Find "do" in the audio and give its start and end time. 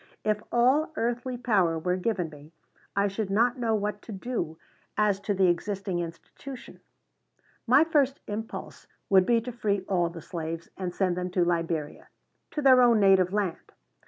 4.11-4.57